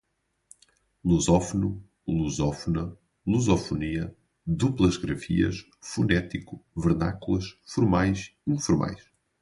[1.05, 1.69] lusófono,
[2.07, 9.07] lusófona, lusofonia, duplas grafias, fonético, vernáculas, formais, informais